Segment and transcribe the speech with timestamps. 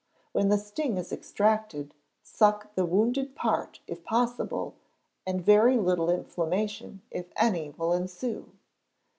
[0.31, 1.93] When the sting is extracted,
[2.23, 4.73] suck the wounded part, if possible,
[5.27, 8.49] and very little inflammation, if any, will ensue.